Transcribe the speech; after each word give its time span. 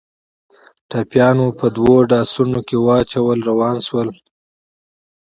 ټپيان 0.89 1.35
مو 1.41 1.47
په 1.59 1.67
دوو 1.75 1.95
ډاټسنو 2.09 2.59
کښې 2.67 2.77
واچول 2.85 3.39
روان 3.49 3.77
سو. 3.85 3.99